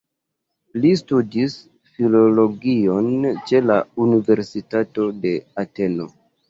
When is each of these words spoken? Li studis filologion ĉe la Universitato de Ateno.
Li 0.85 0.93
studis 1.01 1.57
filologion 1.97 3.13
ĉe 3.51 3.65
la 3.69 3.79
Universitato 4.09 5.11
de 5.25 5.41
Ateno. 5.67 6.15